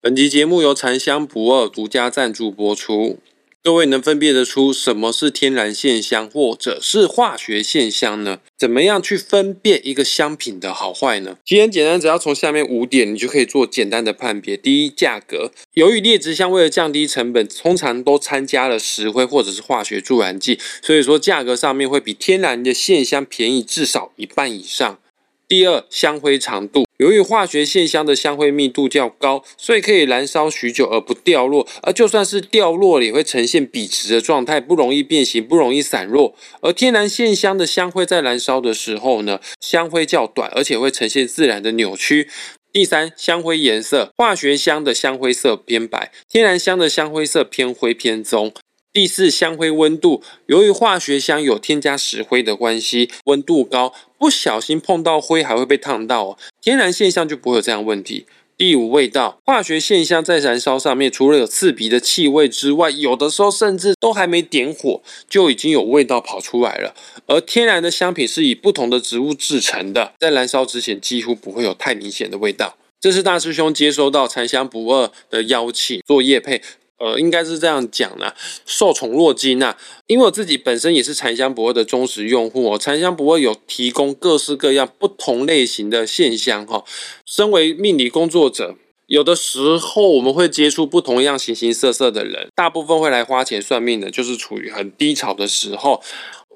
[0.00, 3.18] 本集节目由禅香不二独家赞助播出。
[3.64, 8.38] 各位能分辨得出什么是天然线香或者是化学线香呢？
[8.56, 11.38] 怎么样去分辨一个香品的好坏呢？
[11.44, 14.56] 其实很简单，只要从下面五点，你就可以做简单的判别。
[14.56, 15.50] 第一，价格。
[15.74, 25.00] 由于劣质香为了降低成本，通常都参加了石灰或者是化学助燃剂，所以说价格上面会比天然的线香便宜至少一半以上。
[25.48, 26.87] 第二，香灰长度。
[26.98, 36.34] 由于化学线香的香灰密度较高，所以可以燃烧许久而不掉落，而就算是掉落了，也会呈现笔直的状态，不容易变形，不容易散落。
[36.60, 42.28] 而天然线香的香灰在燃烧的时候呢，香灰较短，而且会呈现自然的扭曲。
[42.72, 48.52] 第三，香灰颜色，化学香的香灰色偏白，天然香的香灰色偏灰偏棕。
[48.98, 50.24] 第四，香灰温度。
[50.46, 56.38] 由于化学香有添加石灰的关系，温度高，不小心碰到灰还会被烫到哦。
[56.60, 58.26] 天然现象就不会有这样问题。
[58.56, 59.38] 第五，味道。
[59.44, 66.92] 化学现象在燃烧上面，除了有刺鼻的气味之外，有的时候甚至都还没点火，就已经有味道跑出来了。
[67.28, 72.76] 而天然的香品是以不同的植物制成的，在燃烧之前几乎不会有太明显的味道。
[73.00, 76.60] 这是大师兄接收到残香不二的邀请做叶配。
[76.98, 78.34] 呃，应该是这样讲的，
[78.66, 79.78] 受宠若惊啊！
[80.08, 86.84] 因为我自己本身也是禅香博二的忠实用户哦，禅香博二有提供各式各样不同类型的线香哈。
[87.24, 88.74] 身为命理工作者，
[89.06, 96.02] 有的时候我们会接触不同样形形色色的人，大部分会来花钱算命的，就是处于很低潮的时候。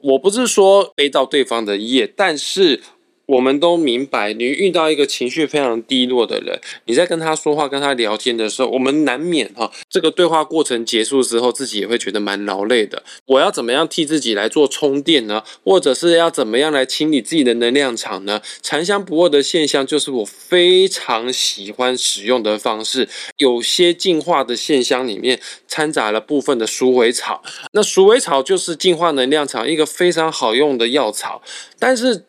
[0.02, 2.82] 我不是说背到对方的业，但是。
[3.26, 13.02] 我们都明白，你遇到一个情绪非常低落的人，你在跟他说话、跟他聊天的时候，我们难免哈，这个对话过程结束之后，自己也会觉得蛮劳累的。
[13.26, 15.42] 我要怎么样替自己来做充电呢？
[15.64, 18.42] 或者是要怎么样来清理自己的能量场呢？
[18.60, 23.08] 禅香不二的现象就是我非常喜欢使用的方式。
[23.36, 27.42] 有些净化的线香里面掺杂了部分的鼠尾草，
[27.72, 31.40] 那鼠尾草就是净化能量场一个非常好用的药草，
[31.78, 32.24] 但是。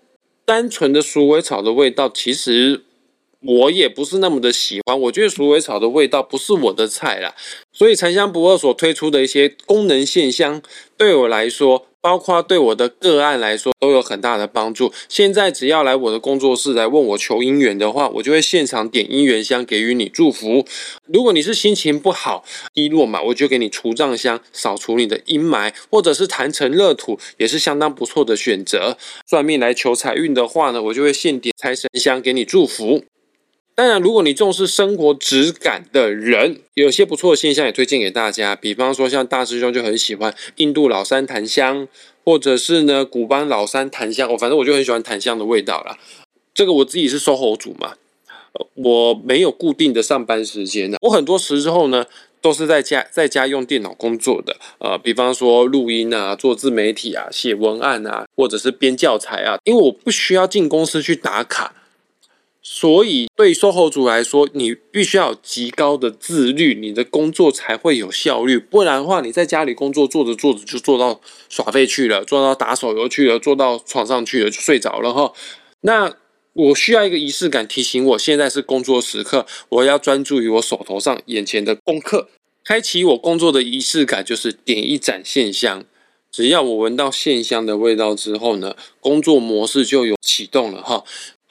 [0.46, 2.84] 单纯的鼠尾草的味道，其实
[3.40, 5.00] 我也不是那么的喜欢。
[5.02, 7.36] 我觉得鼠尾草的味道不是我的菜啦，
[7.72, 10.62] 所以沉香不二所推出的一些功能线香，
[10.98, 11.88] 对我来说。
[12.04, 14.92] 包括对我的个案来说都有很大的帮助。
[15.08, 20.66] 现在只要来我的工作室来问我求姻缘的话，我就会现场点姻缘香给予你祝福。
[21.06, 22.44] 如果你是心情不好、
[22.74, 28.98] 低落嘛，我就给你除障香，扫除你的阴霾，或者是坛城热土也是相当不错的选择。
[29.26, 33.06] 算命来求财运的话呢，我就会现点财神香给你祝福。
[33.76, 38.56] 当然，如果你重视生活质感的人，有些不错的现象也推荐给大家。
[38.56, 41.88] 比方说，像大师兄就很喜欢印度老山檀香，
[42.24, 44.32] 或者是呢古巴老山檀香。
[44.32, 45.98] 我反正我就很喜欢檀香的味道啦。
[46.54, 47.94] 这个我自己是售后组嘛，
[48.76, 51.00] 我没有固定的上班时间的。
[51.02, 52.06] 我很多时候呢
[52.42, 54.56] 都是在家在家用电脑工作的。
[54.78, 61.74] 呃，比方说录音啊、做自媒体啊、写文案啊，或者是编教材啊，因为我不需要进公司去打卡。
[62.66, 68.58] 所以，对售后组来说，你必须要有极高的自律，你的工作才会有效率。
[68.58, 71.20] 不然的话，你在家里工作，做着做着就做到
[71.50, 75.34] 耍废去了，做到打手游去了，做到床上去了就睡着了哈。
[75.82, 76.16] 那
[76.54, 82.30] 我需要一个仪式感，提醒我现在是工作时刻，我要专注于我手头上眼前的功课。
[82.64, 85.84] 开启我工作的仪式感，就是点一盏线香。
[86.32, 91.04] 只要我闻到线香的味道之后呢，工作模式就有启动了哈。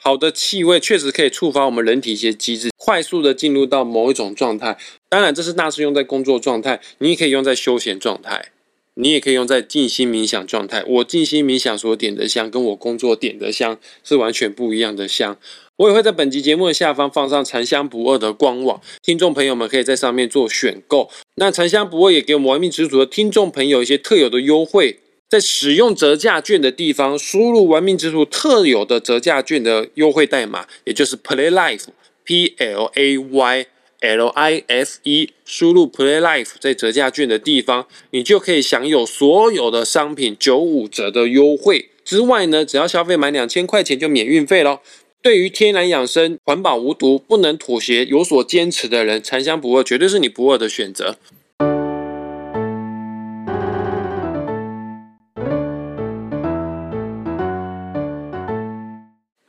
[0.05, 4.77] 好的气味确实可以触发我们人体一些机制，快速的进入到某一种状态。
[5.07, 8.49] 当然，这是大师用在工作状态，你也可以用在休闲状态，
[8.95, 10.83] 你也可以用在静心冥想状态。
[10.85, 15.37] 我静心冥想所点的香，跟我工作点的香是完全不一样的香。
[15.77, 21.09] 我也会在本集节目的下方放上禅香不二的官网，听众朋友们可以在上面做选购。
[21.35, 24.99] 那禅香不二也给我们玩命之主的听众朋友一些特有的优惠。
[25.33, 31.85] 在使用折价券的地方，输入玩命之徒特有的折价券的优惠代码，也就是 Play Life
[32.23, 33.65] P L A Y
[34.01, 41.89] L I F E，输入 Play Life 在折价券的地方，你就可以享有所有的商品九五折的优惠。
[42.05, 44.81] 之外呢，只要消费满两千块钱就免运费喽。
[45.23, 51.17] 对于天然养生、环保无毒、不能妥协、有所坚持的人，禅香不二绝对是你不二的选择。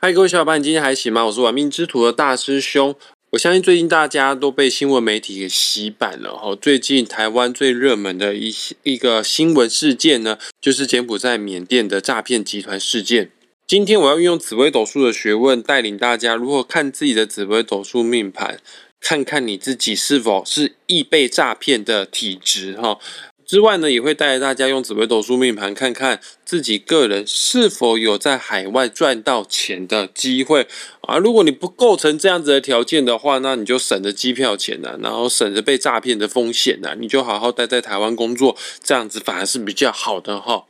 [0.05, 1.25] 嗨，各位小伙伴，你今天还行吗？
[1.25, 2.95] 我是玩命之徒的大师兄。
[3.31, 6.55] 我相信最近大家都被新闻媒体给洗版了哈。
[6.61, 13.31] 最近台湾最热门的一一个新闻事件呢，就是柬埔寨缅甸的诈骗集团事件。
[13.67, 18.61] 今天我要运用紫微斗数的学问，带领大家如何看自己的紫微斗数命盘。
[19.01, 22.99] 看看你自己是否是易被诈骗的体质哈。
[23.47, 30.67] 之外呢，也会带着大家用紫微斗数命盘，看看自己个人是否有在海外赚到钱的机会
[31.03, 31.19] 啊。
[31.19, 40.65] 如果你不构成这样子的条件的话，那你就省着机票钱呢，然后省着被诈骗的风险呢，你就好好待在台湾工作，这样子反而是比较好的哈。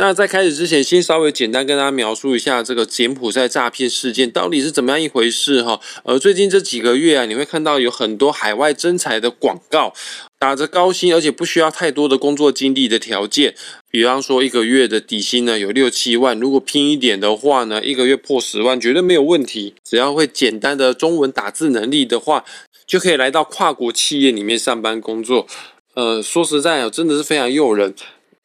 [0.00, 5.80] 那在开始之前，先稍微简单跟大家描述一下这个柬埔寨诈骗事件到底是怎么样一回事哈。
[6.04, 9.92] 呃，最近这几个月啊，你会看到有很多海外征才的广告，
[10.38, 13.54] 打着高薪而且不需要太多的工作经历的条件，
[13.90, 19.74] 比方说一个月的底薪呢有六七万，如果拼一点的话呢，一个月破十万绝对没有问题。
[19.82, 22.44] 只要会简单的中文打字能力的话，
[22.86, 25.48] 就可以来到跨国企业里面上班工作。
[25.94, 27.92] 呃，说实在哦，真的是非常诱人。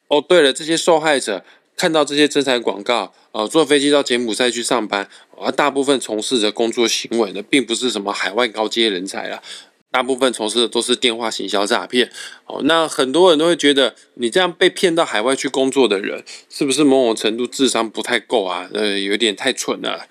[0.08, 1.44] 哦，对了，这些受害者
[1.76, 5.08] 看到这些征才广告，呃，坐飞机到柬埔寨去上班，
[5.38, 9.40] 而大部分从事的工作行为呢，并不是什么海外高阶人才了，
[9.94, 12.10] 大部分从事的都是电话行销诈骗。
[12.46, 18.68] 哦，那很多人都会觉得，你这样被骗到海外去工作的人，是不是某种程度智商不太够啊？
[18.74, 20.08] 呃，有点太蠢了。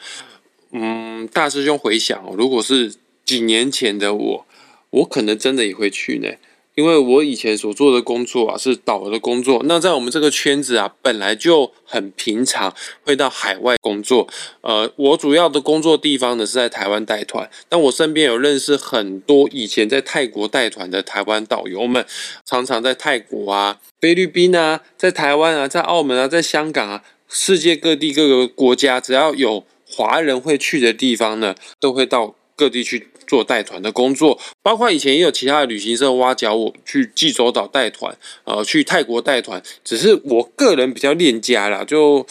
[0.72, 2.96] 嗯，大师兄回想，如果是
[3.26, 4.46] 几年前的我，
[4.92, 6.30] 我可能真的也会去呢。
[6.76, 12.74] 因为我以前所做的工作啊是导游的工作，那在我们这个圈子啊本来就很平常，
[13.04, 14.28] 会到海外工作。
[14.62, 22.06] 呃，我主要的工作地方呢是在台湾带团，但我身边有认识很多以前在泰国带团的台湾导游们，
[22.46, 33.08] 常常在泰国啊、菲律宾啊、在台湾啊、在澳门啊、在香港啊，世界各地各个国家，只要有华人会去的地方呢，都会到各地去。
[33.26, 39.64] 做带团的工作，包括以前也有其他的旅行社挖角我去济州岛带团，呃，去泰国带团。
[39.84, 42.28] 只是我个人比较恋家啦，就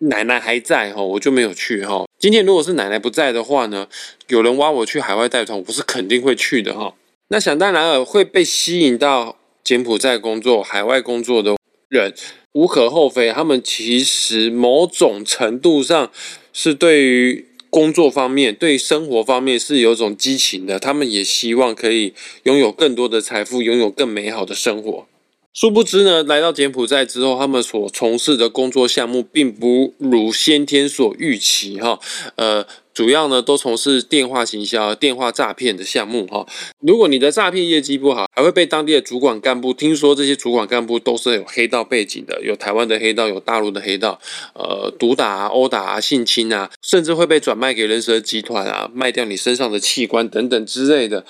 [0.00, 2.04] 奶奶还在哈，我就没有去哈。
[2.18, 3.88] 今天如果是奶奶不在的话呢，
[4.28, 6.94] 有人挖我去海外带团，我是肯定会去的哈。
[7.28, 11.56] 那想当然了，会被吸引到柬埔寨工作、海外工作的
[11.88, 12.14] 人，
[12.52, 13.32] 无可厚非。
[13.32, 16.12] 他们其实某种程度上
[16.52, 17.46] 是对于。
[17.70, 22.12] 工作方面，对生活方面是有种激情的，他们也希望可以
[22.42, 25.06] 拥有更多的财富，拥有更美好的生活。
[25.52, 31.98] 殊不知呢，来到柬埔寨之后，他们所从事的工作项目并不如先天所预期，哈，
[32.36, 32.66] 呃。
[32.92, 36.44] 主要呢都从事电话行销、电话诈骗的项目哈。
[36.80, 44.20] 如果你的诈骗业绩不好，还会被当地的主管干部听说，这些主管干部都是有黑道背景的，有台湾的黑道，有大陆的黑道，
[44.54, 51.24] 呃，毒打、殴打、性侵啊，甚至会被转卖给人蛇集团啊，卖掉你身上的器官等等之类的。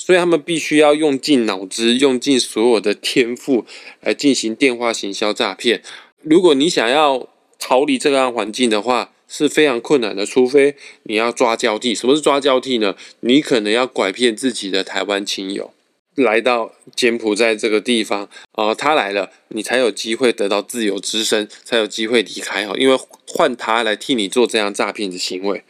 [0.00, 3.66] 所以他们必须要用尽脑汁，用尽所有的天赋
[4.00, 5.82] 来进行电话行销诈骗。
[6.22, 7.28] 如果你想要
[7.58, 11.94] 逃离这个环境的话，是非常困难的，除非你要抓交替。
[11.94, 12.96] 什么是抓交替呢？
[13.20, 15.74] 你可能要拐骗自己的台湾亲友，
[16.14, 22.74] 来到柬埔寨这个地方，啊，他来了，你才有机会得到自由之身，才有机会离开哈。
[22.78, 25.64] 因为换他来替你做这样诈骗的行为。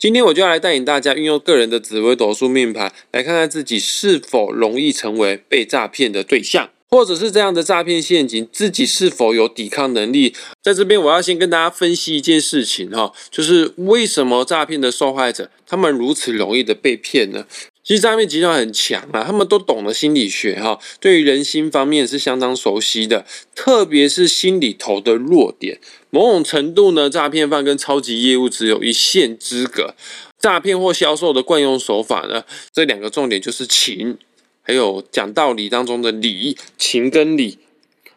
[0.00, 6.70] 今天我就要来带领大家运用个人的紫微斗数命盘，来看看自己是否容易成为被诈骗的对象。
[6.88, 10.34] 或者是这样的诈骗陷阱，自己是否有抵抗能力？
[10.62, 17.44] 在这边，我要先跟大家分析一件事情哈，就是为什么诈骗的受害者他们如此容易的被骗呢？
[17.82, 23.24] 其实诈骗集团很强啊，他们都懂得心理学哈，对于人心方面是相当熟悉的，
[23.54, 25.80] 特别是心里头的弱点。
[26.10, 29.94] 某种程度呢，诈骗犯跟超级业务只有一线之隔。
[30.38, 34.18] 诈骗或销售的惯用手法呢，这两个重点就是情。
[34.62, 37.58] 还有讲道理当中的理情跟理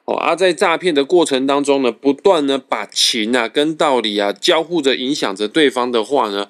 [0.05, 6.47] 哦，而在诈骗的过程当中呢，不断呢把情啊跟道理啊交互着影响着对方的话呢，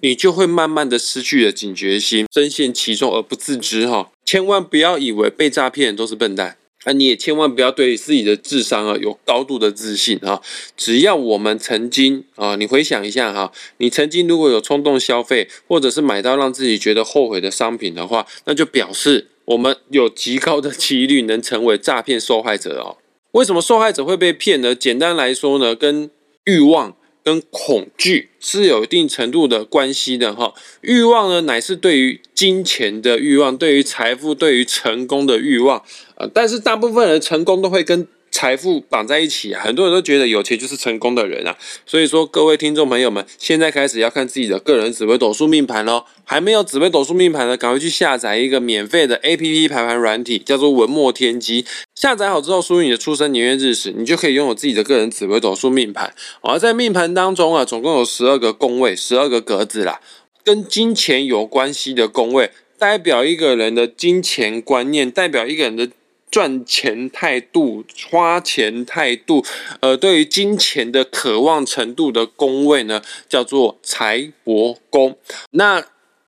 [0.00, 4.10] 你就会慢慢的失去了警觉心，深陷其中而不自知哈。
[4.24, 6.56] 千万不要以为被诈骗都是笨蛋。
[6.88, 10.40] 那你也千万不要对自己的智商啊有高度的自信啊！
[10.76, 22.98] 只要我们曾经啊，你回想一下哈，你曾经如果有冲动消费，或者是买到让自己觉得后悔的商品的话，那就表示我们有极高的几率能成为诈骗受害者哦。
[23.32, 24.72] 为什么受害者会被骗呢？
[24.72, 26.08] 简单来说呢，跟
[26.44, 26.96] 欲望。
[27.26, 35.82] 跟恐惧是有一定程度的关系的哈，欲望呢乃是对于金钱的欲望，对于财富，对于成功的欲望，
[36.14, 38.06] 呃，但是大部分人成功都会跟。
[38.36, 46.04] 财富绑在一起，很多人都觉得有钱就是成功的人啊，所以说各位听众朋友们，现在开始要看自己的个人紫微斗数命盘喽。
[46.22, 51.64] 还没有紫微斗数命盘的，赶快去下载一个免费的 A P P 排盘软体，叫做文墨天机。
[51.94, 56.12] 下载好之后，输入你的出生年月日时，你就可以拥有自己的个人紫微斗数命盘。
[56.42, 60.02] 而在命盘当中啊，总共有十二个宫位，十二个格子啦。
[60.44, 65.88] 跟金钱有关系的宫位，代表一个人的金钱观念，代表一个人的
[66.30, 69.44] 赚钱态度、花钱态度，
[69.80, 75.16] 呃，对于金钱的渴望程度的宫位呢，叫做财帛宫。
[75.52, 75.82] 那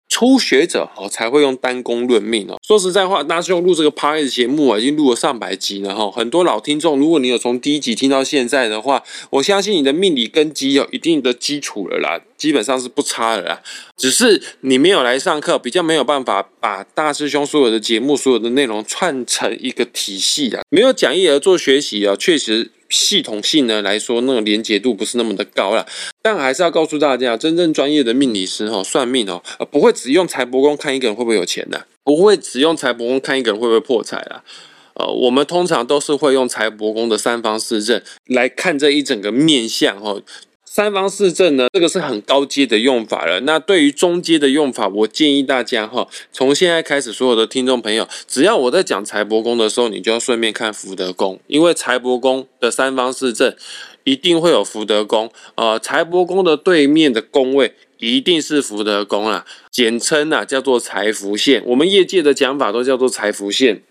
[0.08, 2.58] 初学者哦才会用单宫论命哦。
[2.66, 6.10] 说实在话，大师兄录这个 p a r t 节目啊，已经录了上百集了哈。
[6.10, 13.62] 很多老听众，如果你有从第一集听到现在的话，我相信你的命理根基有一定的基础了啦，基本上是不差的啦。
[13.96, 20.62] 只是你没有来上课，比较没有办法把大师兄所有的节目、所有的内容串成一个体系啊。
[20.70, 22.72] 没有讲义而做学习啊，确实。
[22.88, 25.86] 系统性呢来说，那个连结度不是那么的高了，
[26.22, 34.42] 但还是要告诉大家，真正专业的命理师哈，算命哦，不会只用财帛宫看一个人会不会有钱的，不会只用财帛宫看一个人会不会破财啊。
[34.94, 40.16] 呃，我们通常都是会用财帛宫的三方四正来看这一整个面相哈。
[40.70, 43.40] 三方四正呢，这个是很高阶的用法了。
[43.40, 53.56] 那对于中阶的用法，我建议大家哈，从现在开始，所有的听众朋友，只要我在讲财帛宫的时候，你就要顺便看福德宫，因为财帛宫的三方四正
[54.04, 55.32] 一定会有福德宫。
[55.56, 61.62] 呃，财帛宫的对面的宫位一定是福德宫啊，简称啊叫做财福线。
[61.64, 63.82] 我们业界的讲法都叫做财福线。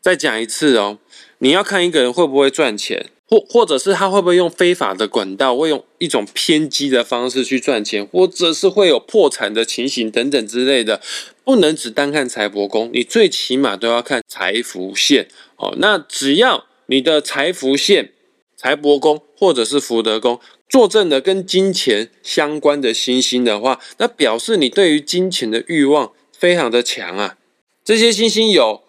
[0.00, 0.98] 再讲一次哦，
[1.38, 3.06] 你要看一个人会不会赚钱。
[3.28, 11.02] 或或者是他会不会用非法的管道，会用一种偏激的方式去赚钱，或者是会有破产的情形等等之类的，
[11.44, 15.74] 不能只单看财帛宫，你最起码都要看财福线哦。
[15.78, 18.12] 那只要你的财福线、
[18.56, 27.36] 财帛宫或者是福德宫坐镇的跟金钱相关的星星的话，那表示你对于金钱的欲望非常的强啊。
[27.84, 28.82] 这些星星有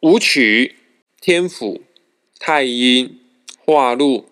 [0.00, 0.74] 武曲、
[1.20, 1.82] 天府、
[2.40, 3.20] 太阴。
[3.66, 4.26] 化禄、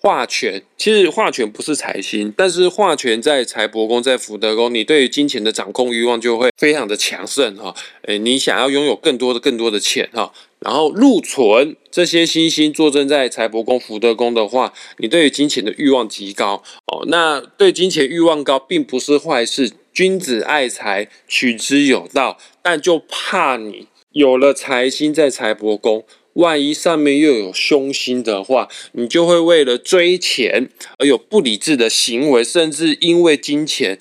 [0.00, 7.74] 化权，其实化权不是财星，但是化权在财帛宫、在福德宫，你对于金钱的掌控欲望就会非常的强盛哈。
[8.02, 10.32] 诶，你想要拥有更多的、更多的钱哈。
[10.60, 17.04] 然后禄存这些星星坐镇在财帛宫、福德宫的话，你对于金钱的欲望极高哦。
[17.06, 26.04] 那对金钱欲望高并不是坏事，君子爱财，取之有道，但就怕你有了财星在财帛宫。
[26.34, 33.98] 万一上面又有凶星的话，你就会为了追钱而有不理智的行为，甚至因为金钱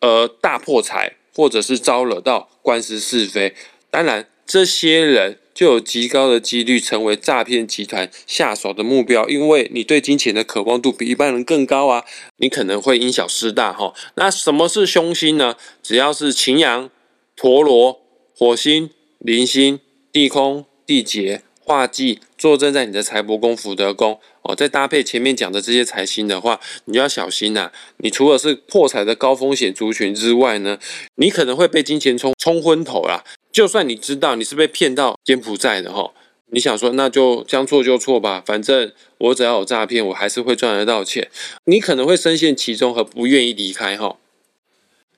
[0.00, 3.54] 而大破财，或者是招惹到官司是非。
[3.90, 12.04] 当然，这些人就有极高的几率成为诈骗集团下手的目标，因为你对金钱的渴望度比一般人更高啊，
[12.36, 13.94] 你可能会因小失大哈。
[14.14, 15.56] 那什么是凶星呢？
[15.82, 16.90] 只要是擎羊、
[17.34, 18.00] 陀螺、
[18.36, 19.80] 火星、铃星、
[20.12, 21.42] 地空、地劫。
[21.64, 27.72] 化忌坐镇在你的财帛宫、福德宫哦，再搭配前面讲的这些财星的话，你要小心呐。
[27.96, 30.78] 你除了是破财的高风险族群之外呢，
[31.14, 33.24] 你可能会被金钱冲冲昏头啦。
[33.50, 36.12] 就算你知道你是被骗到柬埔寨的哈，
[36.50, 41.30] 你想说那就将错就错吧，反正我只要有诈骗，我还是会赚得到钱。
[41.64, 44.18] 你可能会深陷其中和不愿意离开哈。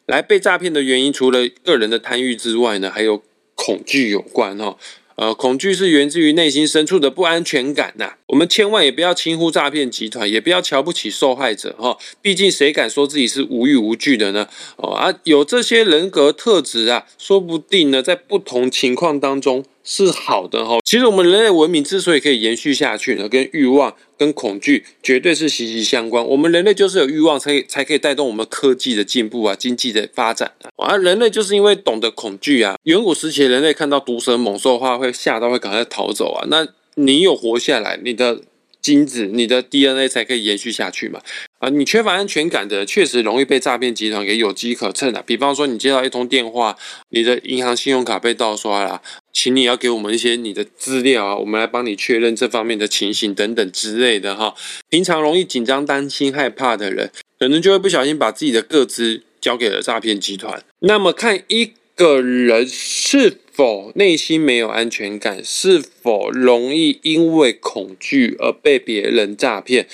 [0.06, 3.24] 来被诈骗的原因，除了个人的贪欲之外呢，还有
[3.56, 4.76] 恐惧有关哈。
[5.16, 8.12] 呃，恐惧是源自于内心深处的不安全感呐。
[8.26, 11.96] 我们千万也不要轻忽诈骗集团，也不要瞧不起受害者哈。
[12.20, 14.46] 毕竟谁敢说自己是无欲无惧的呢？
[14.76, 19.64] 哦啊，有这些人格特质啊，说不定呢，在不同情况当中。
[19.88, 26.26] 是好的哈，其实我们人类文明之所以可以延续下去呢，跟欲望、跟恐惧绝对是息息相关。
[26.26, 30.68] 我们人类就是有欲望，才才可以带动我们科技的进步啊，经济的发展啊。
[30.76, 36.44] 而人类就是因为懂得恐惧啊，远古时期人类看到毒蛇猛兽的话，会吓到会赶快逃走啊。
[36.50, 36.66] 那
[36.96, 38.42] 你有活下来，你的。
[38.82, 41.20] 精子，你的 DNA 才可以延续下去嘛？
[41.70, 45.22] 你缺乏安全感的，确实容易被诈骗集团给有机可乘的。
[45.22, 46.76] 比方说，你接到一通电话，
[47.10, 54.54] 你的银行信用卡被盗刷了，请你要给我们一些你的资料啊，我们来帮你确认这方面的情形等等之类的哈。
[54.88, 60.62] 平常容易紧张、担心、害怕的人，可能就会不小心把自己的个资交给了诈骗集团。
[60.80, 61.72] 那么看一。
[61.96, 69.88] 个人是否内心没有安全感，是否容易因为恐惧而被别人诈骗？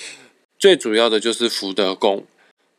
[0.63, 2.25] 最主要的就是福德宫。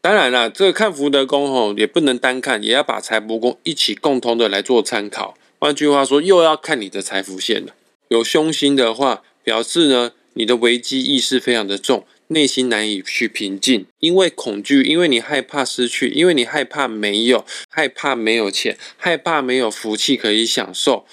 [0.00, 5.36] 当然了，这个看福德宫吼，也不能单看，也要把财帛宫一起共同的来做参考。
[5.58, 7.74] 换句话说，又要看你的财福线了。
[8.08, 12.06] 有凶星的话，表示呢，你的危机意识非常的重。
[12.28, 21.04] 内心难以去平静，因为恐惧，因为你害怕失去，因为你害怕没有，害怕没有钱，害怕没有福气可以享受，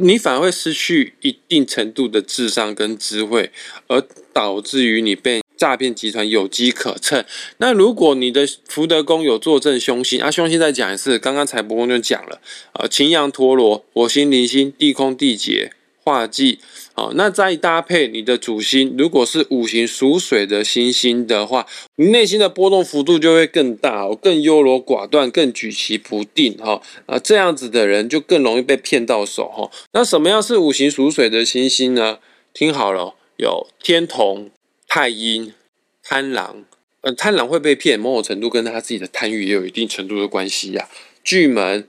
[0.00, 3.52] 你反而会失去一定程度的智商跟智慧，
[3.86, 7.22] 而导致于你被诈骗集团有机可乘。
[7.58, 12.40] 那如果你的福德宫有坐镇凶星啊，凶星再讲一次，刚刚财帛宫就讲了，
[12.72, 16.60] 呃，擎羊陀罗、火星、铃星、地空、地劫、化忌，
[16.94, 29.70] 好，那再搭配你的主星，如果是五行属水的星星的话，你内心的波动幅度就会更大，更优柔寡断，更举棋不定，哈，啊，这样子的人就更容易被骗到手，哈。
[29.92, 32.18] 那什么样是五行属水的星星呢？
[32.54, 34.50] 听好了，有天同。
[34.92, 35.54] 太阴、
[36.02, 36.64] 贪狼，
[37.02, 40.88] 呃，贪狼会被骗，某种程度跟他自己的贪欲也有一定程度的关系呀。
[41.22, 41.86] 巨门、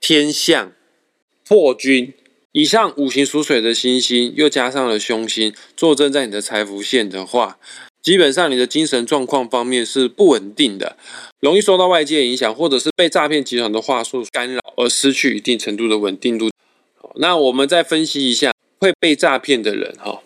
[0.00, 0.72] 天象、
[1.46, 2.12] 破军，
[2.50, 7.56] 以上五行属水的星星，又加上了凶星，坐镇在你的财福线的话，
[8.02, 10.96] 基本上你的精神状况方面是不稳定的，
[11.38, 16.50] 容易受到外界影响，或者是被诈骗集团的话术干扰，而失去一定程度的稳定度。
[17.14, 20.20] 那我们再分析一下会被诈骗的人，哈。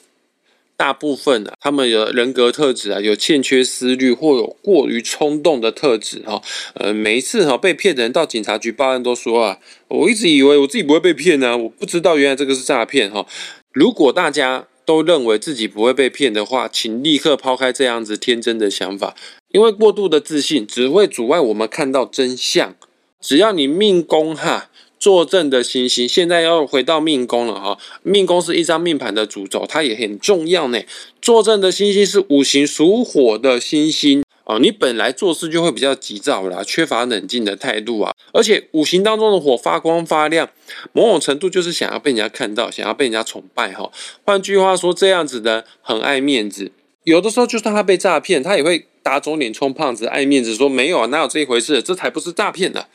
[0.79, 6.41] 大部分啊，他们有人格特质啊，有欠缺思虑或有过于冲动的特质哈。
[6.75, 9.59] 呃，每一次哈被骗的人到警察局报案都说啊，
[9.89, 13.27] 我一直以为我自己不会被骗呢，我不知道原来这个是诈骗哈。
[13.73, 19.17] 如果大家都认为自己不会被骗的话，请立刻抛开这样子天真的想法，
[19.51, 22.77] 因为过度的自信只会阻碍我们看到真相。
[23.21, 24.71] 只要你命宫哈。
[24.99, 27.79] 坐镇的星星，现在要回到命宫了哈。
[28.03, 30.81] 命宫是一张命盘的主轴，它也很重要呢。
[31.23, 38.13] 坐镇的星星是五行属火的星星哦，你本来做事就会比较急躁啦，缺乏冷静的态度啊。
[38.33, 40.49] 而且五行当中的火发光发亮，
[40.93, 43.91] 某种程度就是想要被人家看到，想要被人家崇拜哈。
[44.25, 46.73] 换句话说，这样子的很爱面子，
[47.05, 51.83] 有的时候就算他被诈骗，他也会打肿脸充胖子，爱面子说没有啊，哪有这一回事？
[51.83, 52.87] 这才不是诈骗呢。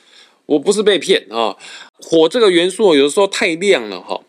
[0.46, 1.56] 我不是被骗啊！
[2.00, 4.22] 火这个元素有的时候太亮了哈，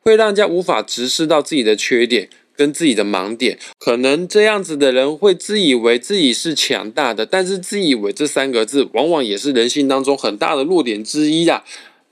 [0.00, 3.58] 会让人家无法直视到自己的缺点跟自己的盲点。
[3.76, 11.64] 可能这样子的人会自以为自己是强大的，但是自以为这三个字往往也是人性当中很大的弱点之一啊。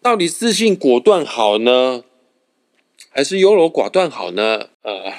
[0.03, 2.03] 到底自信果断好呢，
[3.11, 4.67] 还是优柔寡断好呢？
[4.83, 5.13] 呃，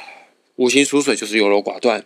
[0.57, 2.05] 五行属水就是优柔寡断，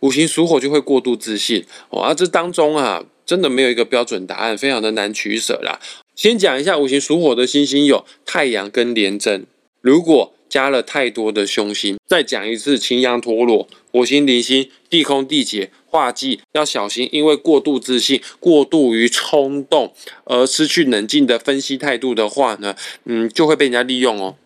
[0.00, 1.64] 五行属火就会过度自信。
[1.90, 3.04] 哇，这当中啊。
[3.26, 5.80] 真的没有一个标准答案，非常的难取舍啦。
[6.14, 9.44] 先讲一下五行属火的星星有太阳跟廉贞，
[9.80, 19.92] 如果加了太多的凶星，再讲一次擎羊陀螺、火星铃星、地空地劫、化忌，要小心，因为过度自信、过度于冲动
[20.24, 24.36] 而失去冷静的分析态度的话呢，嗯，就会被人家利用哦。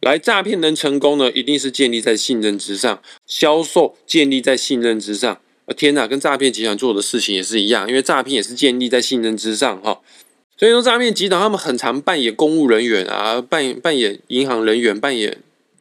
[0.00, 5.40] 来诈骗能成功呢，一定是建立在信任之上，销售建立在信任之上。
[5.66, 10.00] 啊天哪，跟诈骗集团做的事情也是一样，因为诈骗也是建立在信任之上哈。
[10.56, 15.38] 所以说，诈骗集团他们很常扮演公务人员啊，扮演扮演银行人员，扮演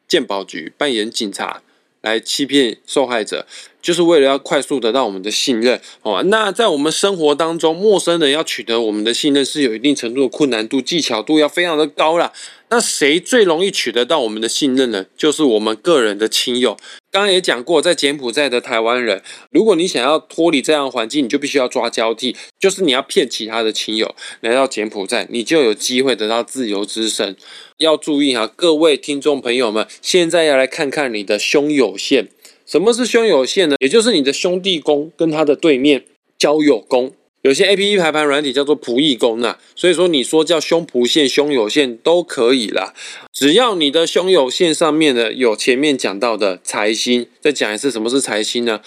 [0.08, 1.62] 鉴宝局，扮演警察
[2.02, 3.46] 来欺骗受害者，
[3.82, 6.22] 就是为了要快速得到我们的信任哦。
[6.26, 12.34] 那在我们生活当中，陌生人要取得我们的信任是有一定程度的困难度，技巧度要非常的高啦。
[12.76, 15.06] 那谁最容易取得到我们的信任呢？
[15.16, 16.76] 就是我们个人的亲友。
[17.10, 27.38] 刚刚也讲过，在柬埔寨的台湾人，如果你想要脱离这样的环境，你就必须要抓交替，就是你要骗其他的亲友来到柬埔寨，你就有机会得到自由之身。
[27.78, 32.28] 要注意哈，各位听众朋友们，现在要来看看你的兄友线。
[32.66, 33.78] 什么是兄友线呢？
[33.80, 36.04] 也就是你的兄弟宫跟他的对面
[36.38, 37.14] 交友宫。
[37.46, 42.96] 有些 A P P 排盘软体叫做仆役宫啊，所以说你说叫胸脯线、胸有线都可以啦。
[43.32, 48.82] 只要你的胸有线上面呢有前面讲到的财星，再讲一次什么是财星呢？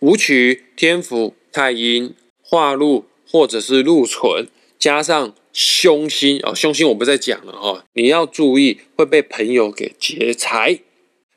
[0.00, 2.12] 武曲、天府、太阴、
[2.42, 4.48] 化禄或者是禄存，
[4.80, 10.80] 加上凶星哦，凶星我不再讲了哈，你要注意会被朋友给劫财。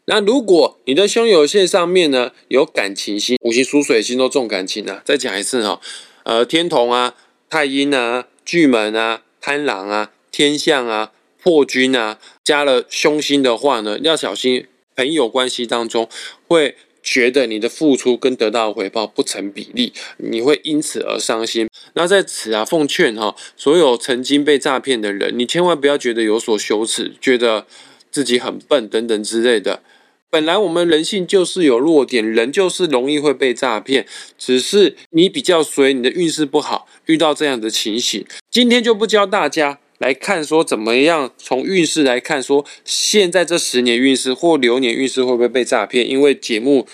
[0.05, 5.79] 那如果你的胸有线上面呢有感情星，五行属水星都重感情啊，再讲一次哈。
[6.25, 7.13] 呃，天同啊，
[7.49, 11.11] 太阴啊，巨门啊，贪狼啊，天象啊，
[11.41, 16.09] 破军啊，加了凶星的话呢，要小心朋友关系当中
[16.47, 21.69] 会觉得你的付出跟得到的回报不成比例，你会因此而伤心。
[21.93, 27.67] 那在此啊，奉劝哈，所有曾经被诈骗的人，你千万不要觉得有所羞耻，觉得
[28.09, 29.83] 自己很笨等等之类的。
[30.29, 34.05] 本来我们人性就是有弱点，人就是容易会被诈骗，
[34.37, 38.25] 只是你比较衰，你的运势不好，遇到这样的情形。
[38.51, 46.85] 今天就不教大家来看说怎么样从运势来看说现在这十年运势或流年运势会不会被诈骗，因为节目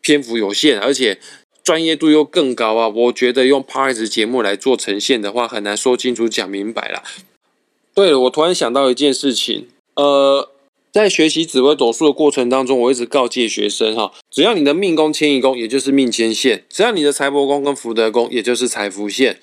[0.00, 1.18] 篇幅有限，而且
[1.64, 7.02] 专业度又更高啊，我觉得用 p a r s 节目来做呈现的话，很难说清楚讲明白了。
[7.92, 9.66] 对了，我突然想到一件事情，
[9.96, 10.53] 呃。
[10.94, 19.34] 在学习紫微斗数的过程当中，我一直告诫学生哈，只要你的命宫迁移宫，也就是命迁线；只要你的财帛宫跟福德宫，也就是财福线；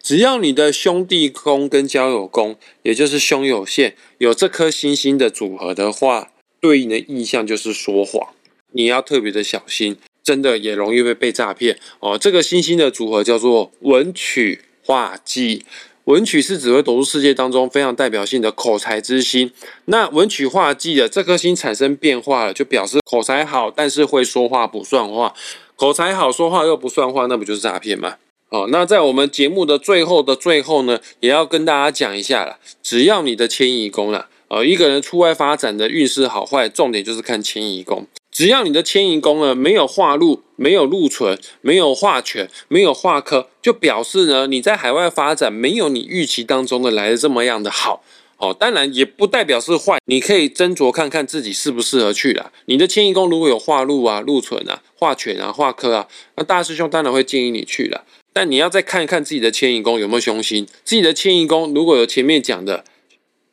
[0.00, 8.28] 只要你的兄弟宫跟交友宫，也就是兄友线，有这颗星星的组合的话，对应的意象就是说谎，
[8.70, 12.16] 你要特别的小心，真的也容易会被诈骗哦。
[12.16, 15.64] 这个星星的组合叫做文曲化忌。
[16.04, 19.52] 文曲是指会走入世界当中非常代表性的口才之星。
[19.84, 25.34] 那文曲化忌的这颗星产生变化了，就表示口才好，但是会说话不算话。
[25.76, 28.16] 口才好，说话又不算话，那不就是诈骗吗？
[28.48, 32.58] 哦，那在我们节目的最后的最后呢，也要跟大家讲一下了。
[32.82, 38.06] 只要你的迁移宫了，呃，一个人出外发展的运势好坏，重点就是看迁移宫。
[38.30, 48.04] 只要你的迁移宫呢没有化禄、没有禄存、没有化权、没有化科，就表示呢你在海外发展没有你预期当中的来的这么样的好
[48.38, 48.54] 哦。
[48.58, 52.52] 当然也不代表是坏，你可以斟酌看看自己适不适合去了。
[52.66, 58.04] 你的迁移宫如果有化禄啊、禄存啊、化权啊、化科啊，那大师兄当然会建议你去了。
[58.32, 62.84] 但你要再看一看自己的迁移宫有没有凶星，自己的迁移宫如果有前面讲的。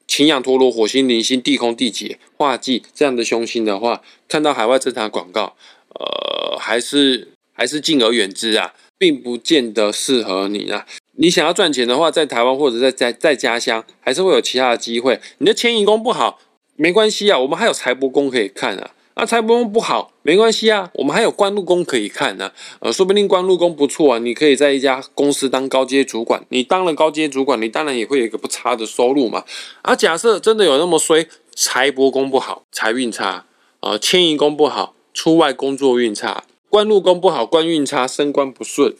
[0.07, 5.55] 擎羊、陀螺、火星、铃星、地空、地劫、化忌这样的凶星的话，看到海外这台广告，
[5.89, 10.85] 呃，还是还是敬而远之啊，并不见得适合你啊。
[11.17, 15.19] 你想要赚钱的话，在台湾或者在在在家乡，还是会有其他的机会。
[15.39, 16.39] 你的迁移宫不好，
[16.75, 18.91] 没关系啊，我们还有财帛宫可以看啊。
[19.19, 22.51] 那财帛宫不好，没关系啊，我们还有官禄宫可以看呢。
[22.81, 26.45] 呃，说不定官禄宫不错啊，你可以在一家公司当高阶主管。
[26.49, 29.43] 你当了高阶主管，你当然也会有一个不差的收入嘛。
[29.81, 33.45] 啊，假设真的有那么衰，财帛宫不好，财运差
[33.79, 38.95] 啊；迁移宫不好，出外工作运差；官禄宫不好，官运差，升官不顺。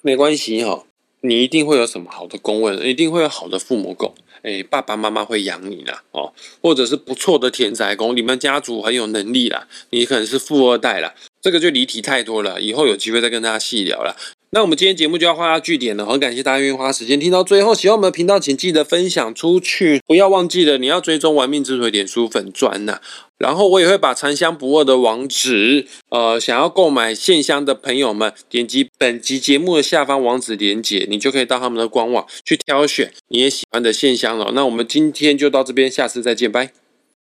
[0.00, 0.84] 没关系哈，
[1.26, 4.14] 你一定会有什么好的工位，一定会有好的父母狗。
[4.42, 14.14] 哎，爸爸妈妈会养你啦，哦，或者是不错的田宅宫，你们家族很有能力啦，你可能是富二代啦，这个就离题太多了，以后有机会再跟大家细聊了。
[14.54, 17.74] 那我们今天节目就要画下句点了，很感谢大家愿意花时间听到最后。
[17.74, 23.00] 喜欢我们的频道，请记得分享出去，不要忘记了你要追踪玩命之水点书粉砖呐。
[23.36, 34.52] 然后我也会把残香不二的网址，呃，想要购买线香的朋友们，点击本集节目的下方网址连接，你就可以到他们的官网去挑选你也喜欢的线香了。
[34.54, 36.83] 那我们今天就到这边，下次再见，拜。